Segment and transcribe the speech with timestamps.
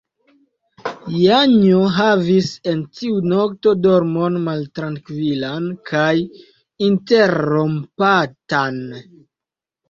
[1.15, 6.15] Janjo havis en tiu nokto dormon maltrankvilan kaj
[6.89, 8.81] interrompatan.